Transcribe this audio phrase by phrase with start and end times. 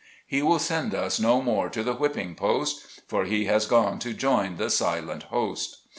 [0.25, 4.13] He will send us no more to the whipping post, For he has gone to
[4.13, 5.77] join the silent host.